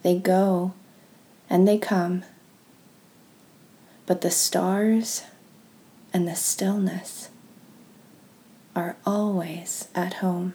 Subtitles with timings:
[0.03, 0.75] they go
[1.48, 2.25] and they come,
[4.06, 5.25] but the stars
[6.12, 7.31] and the stillness
[8.76, 10.55] are always at home.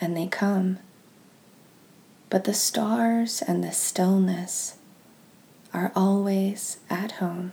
[0.00, 0.78] and they come.
[2.28, 4.76] But the stars and the stillness
[5.72, 7.52] are always at home.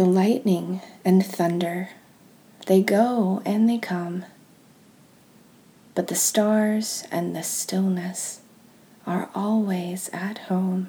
[0.00, 1.90] The lightning and thunder,
[2.64, 4.24] they go and they come,
[5.94, 8.40] but the stars and the stillness
[9.06, 10.88] are always at home.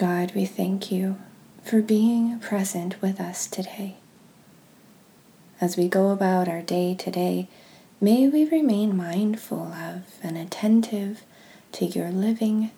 [0.00, 1.18] God, we thank you
[1.62, 3.96] for being present with us today.
[5.60, 7.48] As we go about our day today,
[8.00, 11.20] may we remain mindful of and attentive
[11.72, 12.70] to your living,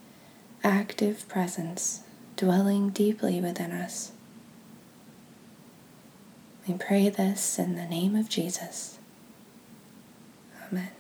[0.64, 2.00] active presence
[2.34, 4.10] dwelling deeply within us.
[6.66, 8.98] We pray this in the name of Jesus.
[10.69, 10.90] Amen.